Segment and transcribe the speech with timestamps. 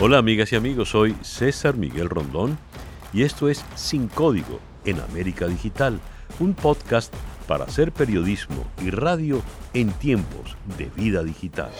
[0.00, 2.56] Hola amigas y amigos, soy César Miguel Rondón
[3.12, 5.98] y esto es Sin Código en América Digital,
[6.38, 7.12] un podcast
[7.48, 9.42] para hacer periodismo y radio
[9.74, 11.70] en tiempos de vida digital.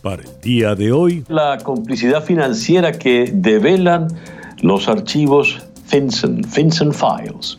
[0.00, 4.08] Para el día de hoy, la complicidad financiera que develan
[4.62, 7.58] los archivos FinCEN, FinCEN Files.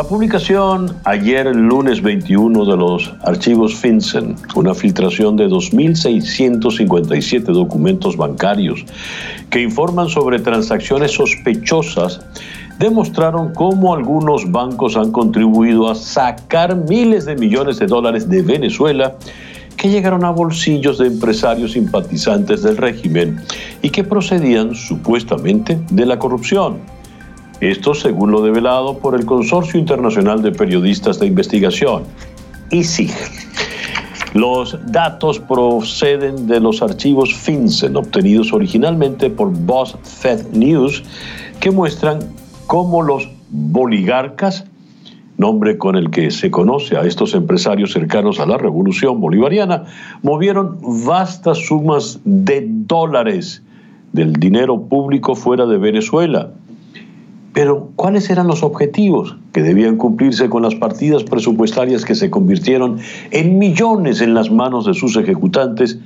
[0.00, 8.82] La publicación ayer, lunes 21, de los archivos FinCEN, una filtración de 2.657 documentos bancarios
[9.50, 12.22] que informan sobre transacciones sospechosas,
[12.78, 19.16] demostraron cómo algunos bancos han contribuido a sacar miles de millones de dólares de Venezuela
[19.76, 23.38] que llegaron a bolsillos de empresarios simpatizantes del régimen
[23.82, 26.99] y que procedían supuestamente de la corrupción.
[27.60, 32.04] Esto según lo develado por el Consorcio Internacional de Periodistas de Investigación,
[32.70, 33.12] ISIG.
[34.32, 41.02] Los datos proceden de los archivos FinCEN obtenidos originalmente por BuzzFeed News
[41.60, 42.20] que muestran
[42.66, 44.64] cómo los boligarcas,
[45.36, 49.84] nombre con el que se conoce a estos empresarios cercanos a la revolución bolivariana,
[50.22, 53.62] movieron vastas sumas de dólares
[54.14, 56.52] del dinero público fuera de Venezuela
[57.52, 62.98] pero, ¿cuáles eran los objetivos que debían cumplirse con las partidas presupuestarias que se convirtieron
[63.32, 65.98] en millones en las manos de sus ejecutantes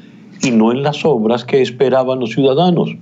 [0.42, 2.96] y no en las obras que esperaban los ciudadanos?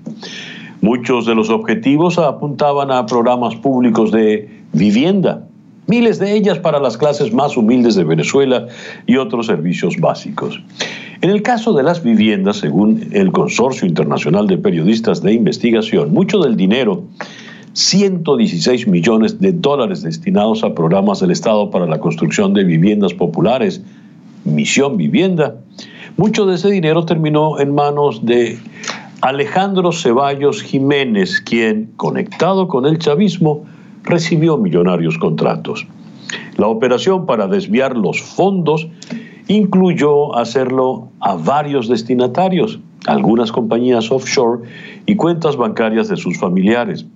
[0.81, 5.47] Muchos de los objetivos apuntaban a programas públicos de vivienda,
[5.87, 8.67] miles de ellas para las clases más humildes de Venezuela
[9.07, 10.61] y otros servicios básicos.
[11.21, 16.41] En el caso de las viviendas, según el Consorcio Internacional de Periodistas de Investigación, mucho
[16.41, 17.05] del dinero
[17.75, 23.83] 116 millones de dólares destinados a programas del Estado para la construcción de viviendas populares,
[24.45, 25.57] Misión Vivienda.
[26.17, 28.59] Mucho de ese dinero terminó en manos de
[29.23, 33.65] Alejandro Ceballos Jiménez, quien, conectado con el chavismo,
[34.05, 35.87] recibió millonarios contratos.
[36.57, 38.89] La operación para desviar los fondos
[39.49, 44.63] incluyó hacerlo a varios destinatarios, algunas compañías offshore
[45.07, 47.07] y cuentas bancarias de sus familiares.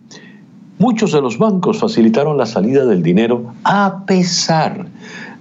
[0.79, 4.87] Muchos de los bancos facilitaron la salida del dinero a pesar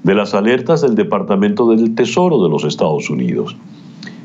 [0.01, 3.57] de las alertas del Departamento del Tesoro de los Estados Unidos.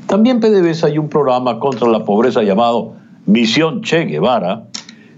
[0.06, 2.92] También PDVSA y un programa contra la pobreza llamado
[3.26, 4.64] Misión Che Guevara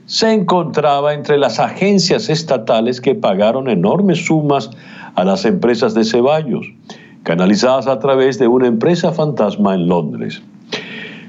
[0.06, 4.70] se encontraba entre las agencias estatales que pagaron enormes sumas
[5.14, 6.66] a las empresas de Ceballos,
[7.22, 10.42] canalizadas a través de una empresa fantasma en Londres.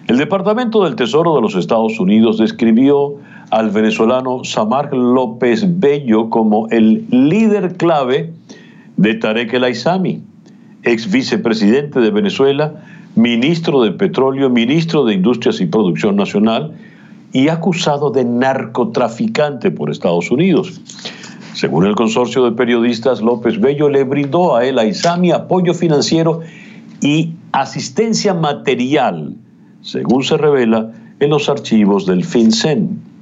[0.07, 3.15] El Departamento del Tesoro de los Estados Unidos describió
[3.53, 8.33] al venezolano Samar López Bello como el líder clave
[8.97, 10.23] de Tarek El Aizami,
[10.81, 12.73] ex vicepresidente de Venezuela,
[13.13, 16.71] ministro de Petróleo, ministro de Industrias y Producción Nacional
[17.31, 20.81] y acusado de narcotraficante por Estados Unidos.
[21.53, 26.39] Según el consorcio de periodistas, López Bello le brindó a El Aizami apoyo financiero
[27.01, 29.35] y asistencia material,
[29.83, 33.12] según se revela en los archivos del FinCEN.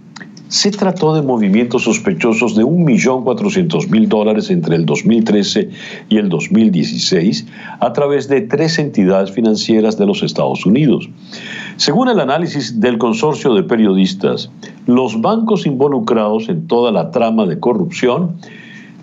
[0.52, 5.70] Se trató de movimientos sospechosos de 1.400.000 dólares entre el 2013
[6.10, 7.48] y el 2016
[7.80, 11.08] a través de tres entidades financieras de los Estados Unidos.
[11.78, 14.52] Según el análisis del consorcio de periodistas,
[14.88, 18.36] los bancos involucrados en toda la trama de corrupción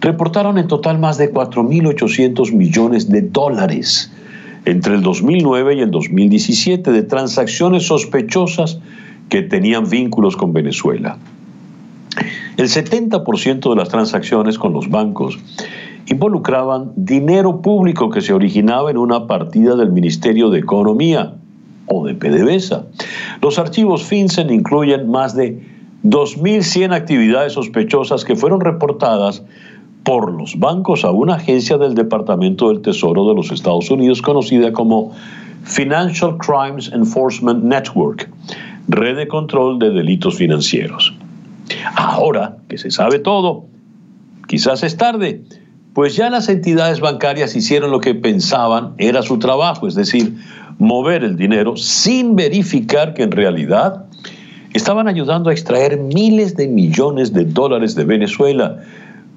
[0.02, 4.12] reportaron en total más de 4.800 millones de dólares
[4.66, 8.80] entre el 2009 y el 2017 de transacciones sospechosas
[9.30, 11.16] que tenían vínculos con Venezuela.
[12.56, 15.38] El 70% de las transacciones con los bancos
[16.06, 21.34] involucraban dinero público que se originaba en una partida del Ministerio de Economía
[21.86, 22.86] o de PDVSA.
[23.42, 25.62] Los archivos FinCEN incluyen más de
[26.04, 29.42] 2.100 actividades sospechosas que fueron reportadas
[30.04, 34.72] por los bancos a una agencia del Departamento del Tesoro de los Estados Unidos conocida
[34.72, 35.12] como
[35.64, 38.30] Financial Crimes Enforcement Network,
[38.88, 41.14] red de control de delitos financieros.
[41.96, 43.66] Ahora que se sabe todo,
[44.46, 45.44] quizás es tarde,
[45.94, 50.36] pues ya las entidades bancarias hicieron lo que pensaban era su trabajo, es decir,
[50.78, 54.04] mover el dinero sin verificar que en realidad
[54.74, 58.78] estaban ayudando a extraer miles de millones de dólares de Venezuela,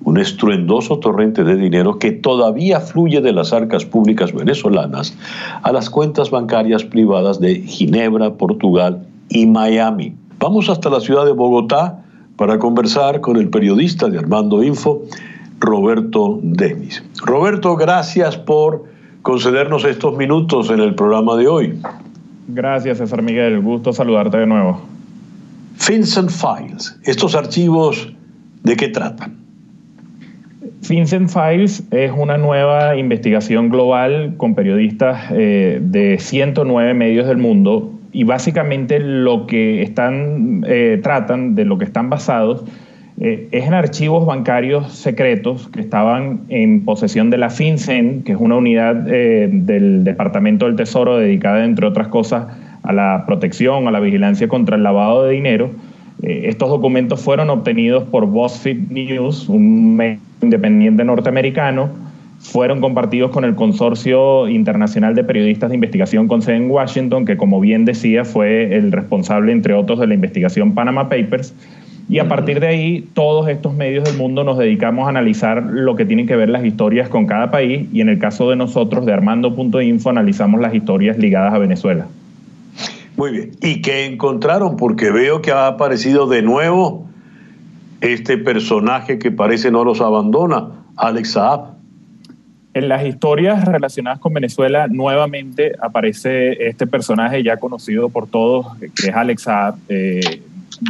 [0.03, 5.15] un estruendoso torrente de dinero que todavía fluye de las arcas públicas venezolanas
[5.61, 10.15] a las cuentas bancarias privadas de Ginebra, Portugal y Miami.
[10.39, 12.00] Vamos hasta la ciudad de Bogotá
[12.41, 15.03] para conversar con el periodista de Armando Info,
[15.59, 17.03] Roberto Demis.
[17.23, 18.85] Roberto, gracias por
[19.21, 21.79] concedernos estos minutos en el programa de hoy.
[22.47, 23.61] Gracias, César Miguel.
[23.61, 24.81] Gusto saludarte de nuevo.
[25.87, 28.11] Vincent Files, ¿estos archivos
[28.63, 29.37] de qué tratan?
[30.89, 37.91] Vincent Files es una nueva investigación global con periodistas eh, de 109 medios del mundo
[38.11, 42.65] y básicamente lo que están, eh, tratan, de lo que están basados,
[43.19, 48.37] eh, es en archivos bancarios secretos que estaban en posesión de la FinCEN, que es
[48.39, 52.47] una unidad del Departamento del Tesoro dedicada, entre otras cosas,
[52.83, 55.69] a la protección, a la vigilancia contra el lavado de dinero.
[56.23, 61.89] estos documentos fueron obtenidos por BuzzFeed News, un medio independiente norteamericano,
[62.41, 67.37] fueron compartidos con el Consorcio Internacional de Periodistas de Investigación con sede en Washington, que
[67.37, 71.53] como bien decía fue el responsable, entre otros, de la investigación Panama Papers.
[72.09, 75.95] Y a partir de ahí, todos estos medios del mundo nos dedicamos a analizar lo
[75.95, 79.05] que tienen que ver las historias con cada país y en el caso de nosotros,
[79.05, 82.07] de Armando.info, analizamos las historias ligadas a Venezuela.
[83.15, 83.51] Muy bien.
[83.61, 84.77] ¿Y qué encontraron?
[84.77, 87.05] Porque veo que ha aparecido de nuevo
[88.01, 91.80] este personaje que parece no los abandona, Alex Saab.
[92.73, 99.09] En las historias relacionadas con Venezuela, nuevamente aparece este personaje ya conocido por todos, que
[99.09, 99.75] es Alex Saab.
[99.89, 100.41] Eh,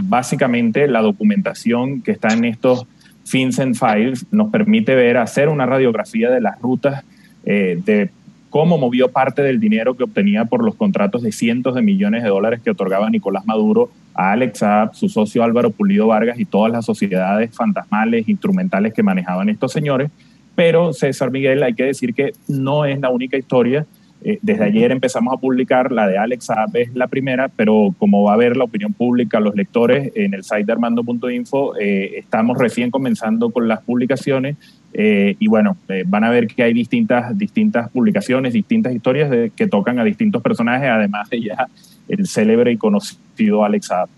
[0.03, 2.85] básicamente, la documentación que está en estos
[3.25, 7.03] FinCEN Files nos permite ver, hacer una radiografía de las rutas
[7.45, 8.11] eh, de
[8.51, 12.29] cómo movió parte del dinero que obtenía por los contratos de cientos de millones de
[12.29, 16.71] dólares que otorgaba Nicolás Maduro a Alex Saab, su socio Álvaro Pulido Vargas y todas
[16.71, 20.11] las sociedades fantasmales, instrumentales que manejaban estos señores.
[20.55, 23.85] Pero César Miguel, hay que decir que no es la única historia.
[24.23, 28.23] Eh, desde ayer empezamos a publicar, la de Alex Saab es la primera, pero como
[28.23, 32.57] va a ver la opinión pública, los lectores en el site de armando.info, eh, estamos
[32.57, 34.57] recién comenzando con las publicaciones
[34.93, 39.67] eh, y bueno, van a ver que hay distintas, distintas publicaciones, distintas historias de, que
[39.67, 41.67] tocan a distintos personajes, además de ya
[42.07, 44.09] el célebre y conocido Alex Saab.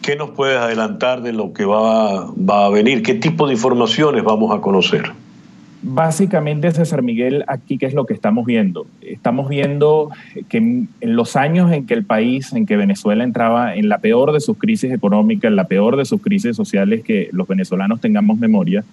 [0.00, 3.02] ¿Qué nos puedes adelantar de lo que va, va a venir?
[3.02, 5.12] ¿Qué tipo de informaciones vamos a conocer?
[5.82, 8.86] Básicamente, César Miguel, aquí qué es lo que estamos viendo.
[9.00, 10.10] Estamos viendo
[10.48, 14.32] que en los años en que el país, en que Venezuela entraba en la peor
[14.32, 18.38] de sus crisis económicas, en la peor de sus crisis sociales que los venezolanos tengamos
[18.38, 18.84] memoria,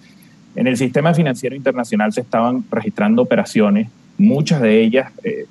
[0.56, 3.88] en el sistema financiero internacional se estaban registrando operaciones
[4.20, 5.46] muchas de ellas eh,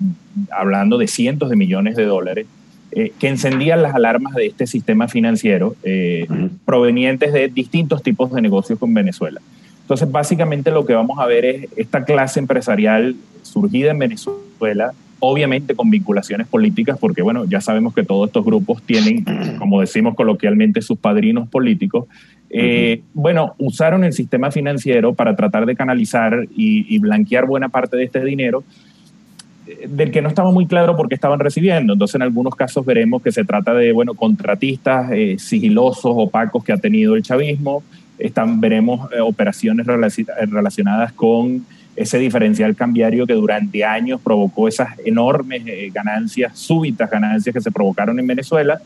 [0.51, 2.47] hablando de cientos de millones de dólares,
[2.91, 6.27] eh, que encendían las alarmas de este sistema financiero eh,
[6.65, 9.41] provenientes de distintos tipos de negocios con Venezuela.
[9.89, 15.73] Entonces, básicamente lo que vamos a ver es esta clase empresarial surgida en Venezuela, obviamente
[15.73, 19.25] con vinculaciones políticas, porque bueno, ya sabemos que todos estos grupos tienen,
[19.57, 22.05] como decimos coloquialmente, sus padrinos políticos,
[22.51, 28.03] eh, bueno, usaron el sistema financiero para tratar de canalizar y, blanquear buena parte de
[28.03, 28.63] este dinero
[29.65, 31.93] eh, del que no estaba muy claro por qué estaban recibiendo.
[31.93, 36.73] Entonces, en algunos casos veremos que se trata de, bueno, contratistas eh, sigilosos, opacos que
[36.73, 37.81] ha tenido el chavismo.
[38.57, 45.63] Veremos operaciones relacionadas con ese diferencial cambiario que durante años provocó esas enormes
[45.93, 48.79] ganancias, súbitas ganancias que se provocaron en Venezuela.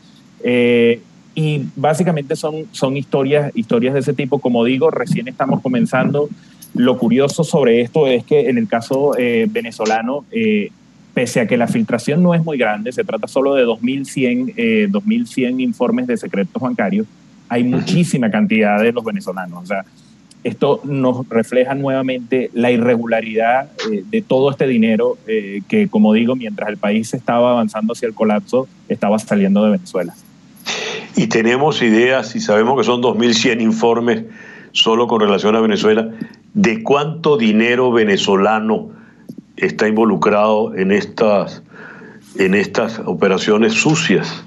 [1.34, 4.38] Y básicamente son, son historias, historias de ese tipo.
[4.38, 6.28] Como digo, recién estamos comenzando.
[6.74, 10.70] Lo curioso sobre esto es que en el caso eh, venezolano, eh,
[11.12, 14.88] pese a que la filtración no es muy grande, se trata solo de 2.100, eh,
[14.90, 17.06] 2100 informes de secretos bancarios,
[17.54, 19.62] hay muchísima cantidad de los venezolanos.
[19.62, 19.84] O sea,
[20.42, 26.68] esto nos refleja nuevamente la irregularidad eh, de todo este dinero que, como digo, mientras
[26.68, 30.14] el país estaba avanzando hacia el colapso, estaba saliendo de Venezuela
[31.16, 34.24] y tenemos ideas y sabemos que son 2.100 informes
[34.72, 36.10] solo con relación a Venezuela,
[36.52, 38.90] de cuánto dinero venezolano
[39.56, 41.62] está involucrado en estas,
[42.36, 44.44] en estas operaciones sucias.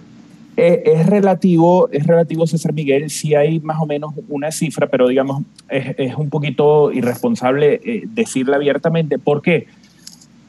[0.59, 5.07] Eh, es, relativo, es relativo, César Miguel, si hay más o menos una cifra, pero
[5.07, 9.19] digamos, es, un poquito irresponsable eh, decirla abiertamente.
[9.19, 9.67] ¿Por qué?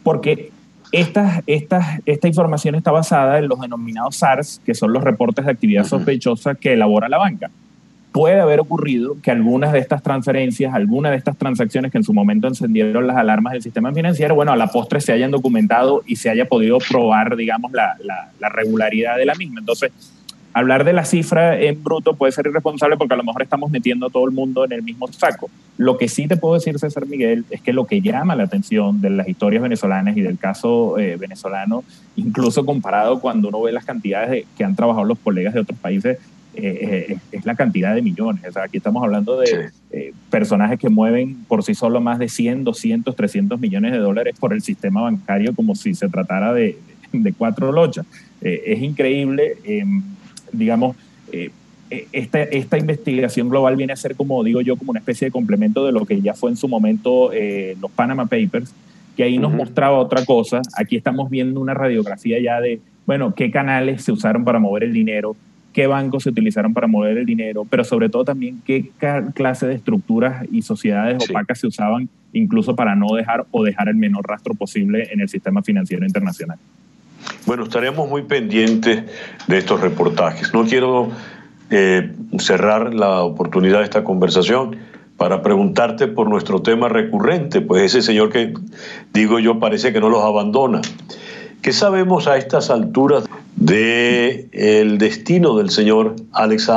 [0.02, 0.50] Porque
[0.92, 5.50] esta, esta, esta información está basada en los denominados SARS, que son los reportes de
[5.50, 7.50] actividad sospechosa que elabora la banca.
[8.18, 12.12] Puede haber ocurrido que algunas de estas transferencias, algunas de estas transacciones que en su
[12.12, 16.16] momento encendieron las alarmas del sistema financiero, bueno, a la postre se hayan documentado y
[16.16, 19.60] se haya podido probar, digamos, la, la, la regularidad de la misma.
[19.60, 19.92] Entonces,
[20.52, 24.06] hablar de la cifra en bruto puede ser irresponsable porque a lo mejor estamos metiendo
[24.06, 25.48] a todo el mundo en el mismo saco.
[25.76, 29.00] Lo que sí te puedo decir, César Miguel, es que lo que llama la atención
[29.00, 31.84] de las historias venezolanas y del caso eh, venezolano,
[32.16, 36.18] incluso comparado cuando uno ve las cantidades que han trabajado los colegas de otros países,
[36.58, 38.44] eh, eh, es la cantidad de millones.
[38.48, 39.70] O sea, aquí estamos hablando de
[40.28, 44.52] personajes que mueven por sí solo más de 100, 200, 300 millones de dólares por
[44.52, 46.76] el sistema bancario como si se tratara de,
[47.12, 48.06] de cuatro lochas.
[48.40, 50.02] Eh, es increíble, em,
[50.52, 50.96] digamos,
[51.32, 51.50] eh,
[52.12, 55.86] esta, esta, investigación global viene a ser, como digo yo, como una especie de complemento
[55.86, 57.30] de lo que ya fue en su momento
[57.80, 58.74] los Panama Papers,
[59.16, 60.60] que ahí nos mostraba otra cosa.
[60.76, 64.92] Aquí estamos viendo una radiografía ya de, bueno, qué canales se usaron para mover el
[64.92, 65.34] dinero,
[65.78, 68.90] qué bancos se utilizaron para mover el dinero, pero sobre todo también qué
[69.32, 73.94] clase de estructuras y sociedades opacas se usaban incluso para no dejar o dejar el
[73.94, 76.58] menor rastro posible en el sistema financiero internacional.
[77.46, 79.04] Bueno, estaremos muy pendientes
[79.46, 80.52] de estos reportajes.
[80.52, 81.12] No quiero
[81.70, 84.78] eh, cerrar la oportunidad de esta conversación
[85.16, 88.52] para preguntarte por nuestro tema recurrente, pues ese señor que
[89.14, 90.80] digo yo parece que no los abandona.
[91.62, 96.70] ¿Qué sabemos a estas alturas del el destino del señor Alex?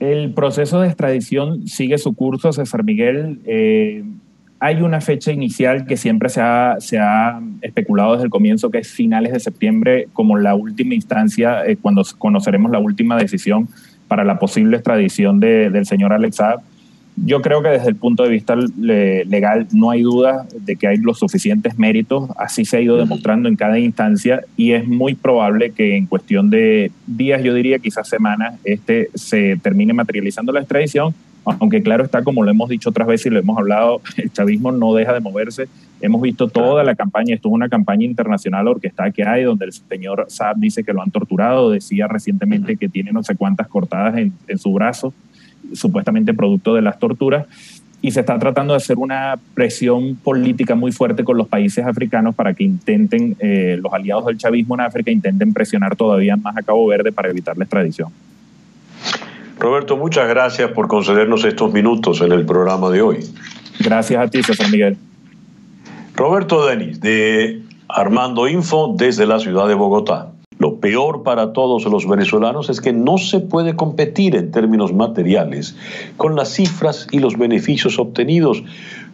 [0.00, 3.40] El proceso de extradición sigue su curso, César Miguel.
[3.46, 4.04] Eh,
[4.60, 8.78] hay una fecha inicial que siempre se ha, se ha, especulado desde el comienzo, que
[8.78, 13.68] es finales de septiembre, como la última instancia, eh, cuando conoceremos la última decisión
[14.06, 16.60] para la posible extradición de, del señor Alex Saab
[17.24, 20.98] yo creo que desde el punto de vista legal no hay duda de que hay
[20.98, 25.70] los suficientes méritos, así se ha ido demostrando en cada instancia y es muy probable
[25.70, 31.14] que en cuestión de días, yo diría quizás semanas, este se termine materializando la extradición,
[31.44, 34.70] aunque claro está, como lo hemos dicho otras veces y lo hemos hablado, el chavismo
[34.72, 35.68] no deja de moverse.
[36.00, 39.72] Hemos visto toda la campaña, esto es una campaña internacional orquestada que hay, donde el
[39.72, 44.16] señor Saab dice que lo han torturado, decía recientemente que tiene no sé cuántas cortadas
[44.18, 45.12] en, en su brazo
[45.72, 47.46] supuestamente producto de las torturas,
[48.00, 52.34] y se está tratando de hacer una presión política muy fuerte con los países africanos
[52.34, 56.62] para que intenten, eh, los aliados del chavismo en África intenten presionar todavía más a
[56.62, 58.10] Cabo Verde para evitar la extradición.
[59.58, 63.18] Roberto, muchas gracias por concedernos estos minutos en el programa de hoy.
[63.80, 64.96] Gracias a ti, César Miguel.
[66.14, 70.28] Roberto Denis, de Armando Info, desde la ciudad de Bogotá.
[70.58, 75.76] Lo peor para todos los venezolanos es que no se puede competir en términos materiales
[76.16, 78.64] con las cifras y los beneficios obtenidos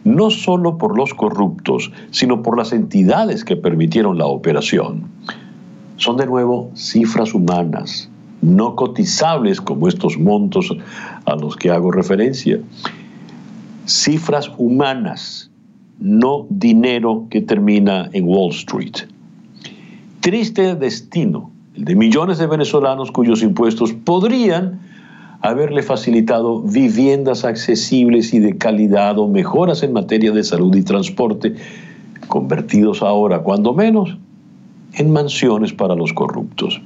[0.03, 5.03] no solo por los corruptos, sino por las entidades que permitieron la operación.
[5.97, 8.09] Son de nuevo cifras humanas,
[8.41, 10.75] no cotizables como estos montos
[11.25, 12.59] a los que hago referencia.
[13.85, 15.51] Cifras humanas,
[15.99, 19.14] no dinero que termina en Wall Street
[20.25, 24.79] triste destino, el de millones de venezolanos cuyos impuestos podrían
[25.41, 31.53] haberle facilitado viviendas accesibles y de calidad o mejoras en materia de salud y transporte,
[32.27, 34.17] convertidos ahora, cuando menos,
[34.93, 36.81] en mansiones para los corruptos.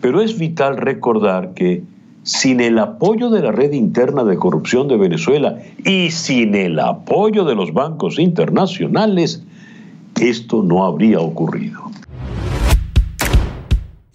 [0.00, 1.82] Pero es vital recordar que
[2.22, 7.44] sin el apoyo de la red interna de corrupción de Venezuela y sin el apoyo
[7.44, 9.44] de los bancos internacionales,
[10.18, 11.85] esto no habría ocurrido.